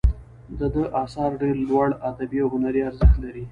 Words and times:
د 0.59 0.61
ده 0.73 0.83
آثار 1.03 1.31
ډیر 1.41 1.55
لوړ 1.67 1.87
ادبي 2.09 2.39
او 2.43 2.49
هنري 2.53 2.81
ارزښت 2.89 3.15
لري. 3.23 3.43